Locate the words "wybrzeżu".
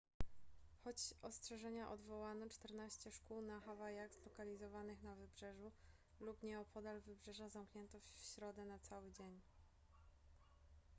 5.15-5.71